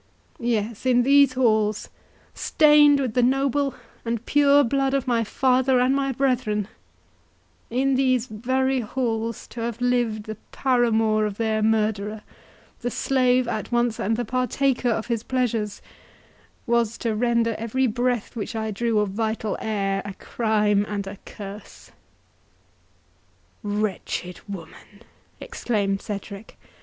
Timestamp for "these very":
7.93-8.79